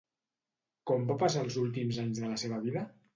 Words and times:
Com 0.91 1.05
va 1.11 1.17
passar 1.23 1.43
els 1.47 1.57
últims 1.65 1.99
anys 2.05 2.23
de 2.25 2.33
la 2.33 2.39
seva 2.45 2.59
vida? 2.65 2.85